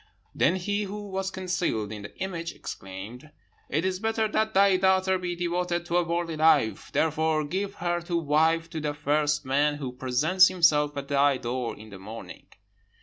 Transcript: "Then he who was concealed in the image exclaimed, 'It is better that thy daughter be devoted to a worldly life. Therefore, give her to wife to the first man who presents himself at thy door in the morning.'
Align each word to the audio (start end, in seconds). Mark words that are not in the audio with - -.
"Then 0.33 0.55
he 0.55 0.85
who 0.85 1.09
was 1.09 1.29
concealed 1.29 1.91
in 1.91 2.01
the 2.01 2.17
image 2.17 2.53
exclaimed, 2.55 3.29
'It 3.69 3.85
is 3.85 3.99
better 3.99 4.27
that 4.29 4.55
thy 4.55 4.75
daughter 4.77 5.19
be 5.19 5.35
devoted 5.35 5.85
to 5.85 5.97
a 5.97 6.03
worldly 6.03 6.37
life. 6.37 6.89
Therefore, 6.91 7.43
give 7.45 7.75
her 7.75 8.01
to 8.01 8.17
wife 8.17 8.67
to 8.71 8.79
the 8.79 8.95
first 8.95 9.45
man 9.45 9.75
who 9.75 9.91
presents 9.91 10.47
himself 10.47 10.97
at 10.97 11.07
thy 11.09 11.37
door 11.37 11.77
in 11.77 11.91
the 11.91 11.99
morning.' 11.99 12.47